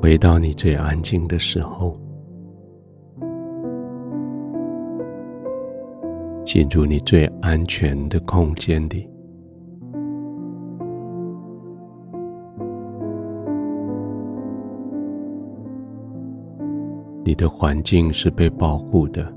[0.00, 1.92] 回到你最安静的时候，
[6.42, 9.06] 进入你最安全的空间里。
[17.22, 19.30] 你的环境是被保护的，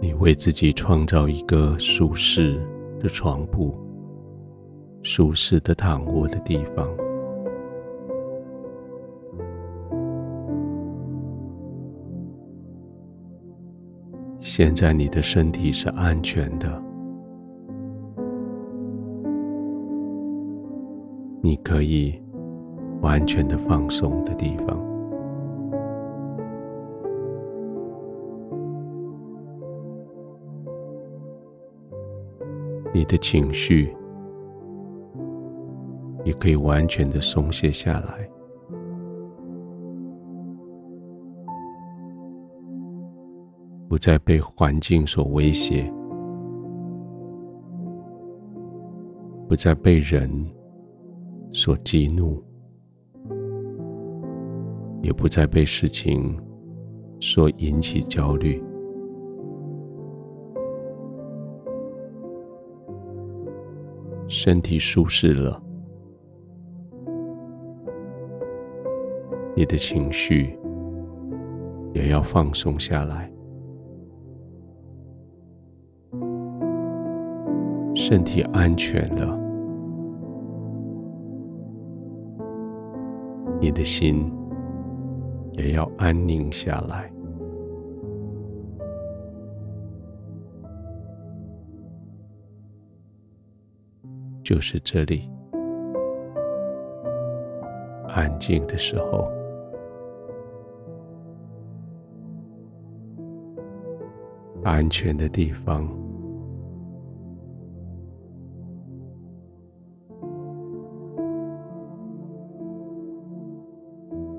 [0.00, 2.60] 你为自己创造一个舒适
[2.98, 3.87] 的床铺。
[5.02, 6.88] 舒适的躺卧的地方。
[14.40, 16.82] 现在你的身体是安全的，
[21.40, 22.20] 你可以
[23.00, 24.76] 完全的放松的地方。
[32.92, 33.94] 你的情绪。
[36.28, 38.28] 也可以完全的松懈下来，
[43.88, 45.90] 不再被环境所威胁，
[49.48, 50.30] 不再被人
[51.50, 52.44] 所激怒，
[55.00, 56.38] 也不再被事情
[57.20, 58.62] 所引起焦虑。
[64.26, 65.62] 身体舒适了。
[69.58, 70.56] 你的情绪
[71.92, 73.28] 也要放松下来，
[77.92, 79.36] 身体安全了，
[83.60, 84.32] 你的心
[85.54, 87.12] 也要安宁下来。
[94.44, 95.28] 就是这里，
[98.06, 99.36] 安静的时候。
[104.64, 105.88] 安全的地方，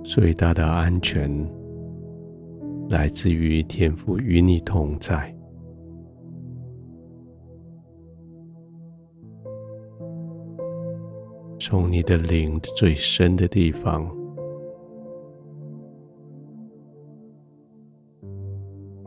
[0.03, 1.29] 最大的安全
[2.90, 5.35] 来自于天父与你同在，
[11.59, 14.08] 从你的灵最深的地方，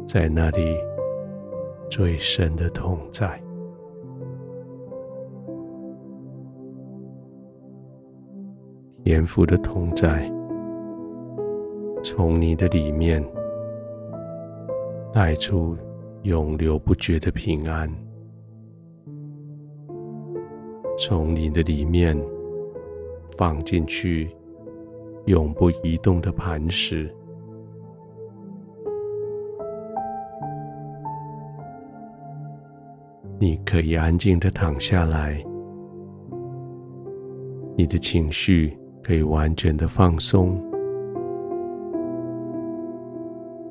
[0.06, 0.91] 在那里。
[1.92, 3.38] 最深的痛在，
[9.04, 10.32] 天父的痛在，
[12.02, 13.22] 从你的里面
[15.12, 15.76] 带出
[16.22, 17.86] 永流不绝的平安，
[20.96, 22.18] 从你的里面
[23.36, 24.34] 放进去
[25.26, 27.14] 永不移动的磐石。
[33.42, 35.44] 你可以安静的躺下来，
[37.76, 38.72] 你的情绪
[39.02, 40.56] 可以完全的放松，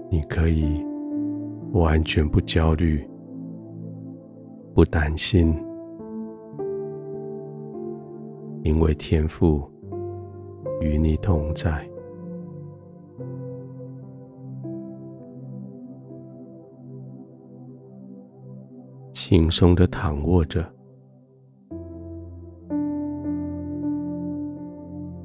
[0.09, 0.85] 你可以
[1.71, 3.01] 完全不焦虑、
[4.73, 5.55] 不担心，
[8.63, 9.63] 因为天赋
[10.81, 11.89] 与你同在。
[19.31, 20.61] 轻松的躺卧着，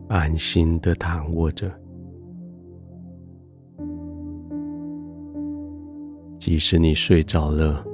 [0.07, 1.69] 安心的躺卧着。
[6.39, 7.85] 即使你睡着了，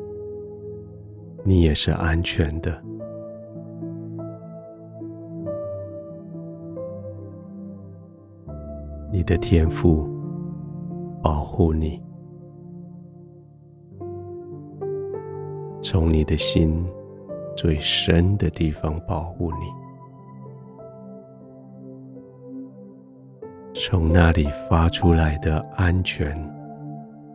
[1.44, 2.78] 你也是安全的。
[9.10, 10.06] 你的天赋
[11.22, 11.98] 保护你。
[15.82, 16.86] 从你的心
[17.56, 19.66] 最深的地方保护你，
[23.74, 26.32] 从那里发出来的安全、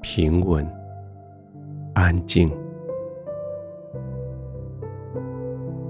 [0.01, 0.65] 平稳、
[1.93, 2.49] 安静，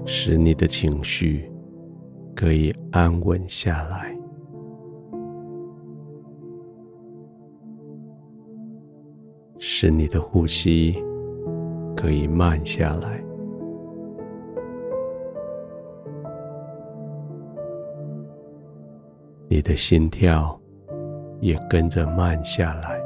[0.04, 1.48] 使你的情绪
[2.34, 4.12] 可以安稳下来，
[9.58, 11.00] 使你的呼吸。
[12.00, 13.20] 可以慢下来，
[19.48, 20.56] 你的心跳
[21.40, 23.02] 也跟着慢下来，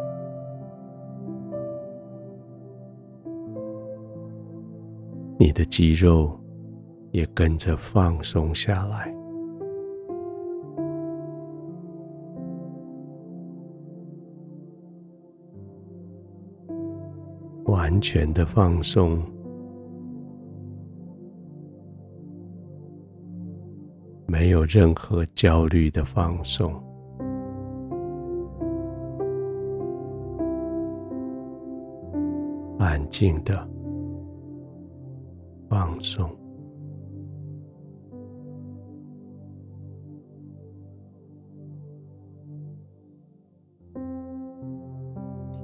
[5.39, 6.39] 你的肌肉
[7.13, 9.11] 也跟着放松下来，
[17.73, 19.19] 完全的放松，
[24.27, 26.71] 没有任何焦虑的放松，
[32.79, 33.67] 安静的
[35.67, 36.42] 放松。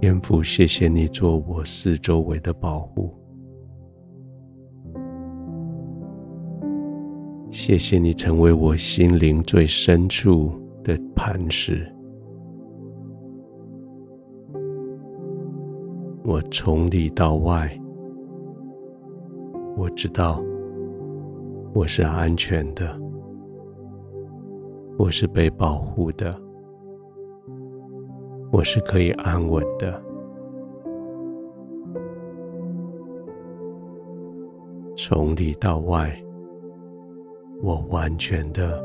[0.00, 3.12] 天父，谢谢你做我四周围的保护，
[7.50, 10.52] 谢谢你成为我心灵最深处
[10.84, 11.92] 的磐石。
[16.22, 17.68] 我从里到外，
[19.76, 20.40] 我知道
[21.74, 22.96] 我是安全的，
[24.96, 26.47] 我是被保护的。
[28.50, 30.02] 我是可以安稳的，
[34.96, 36.10] 从里到外，
[37.62, 38.82] 我完全的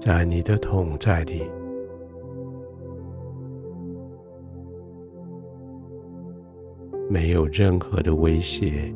[0.00, 1.42] 在你的同在里，
[7.08, 8.92] 没有任何的威胁，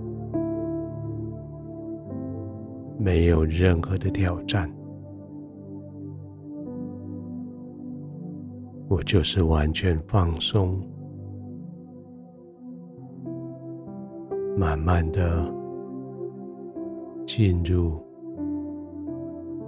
[2.98, 4.70] 没有任何的挑战。
[8.94, 10.80] 我就是完全放松，
[14.56, 15.52] 慢慢的
[17.26, 18.00] 进入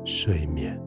[0.05, 0.81] 睡眠。